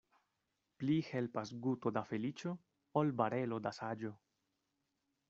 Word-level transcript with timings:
Pli 0.83 0.93
helpas 1.09 1.51
guto 1.65 1.93
da 1.97 2.03
feliĉo, 2.13 2.53
ol 3.03 3.13
barelo 3.21 3.61
da 3.67 3.75
saĝo. 3.81 4.15